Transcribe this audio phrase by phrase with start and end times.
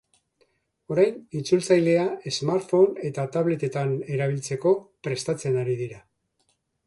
[0.93, 2.05] Orain, itzultzailea
[2.37, 4.75] smartphone eta tablet-etan erabiltzeko
[5.09, 6.01] prestatzen ari dira.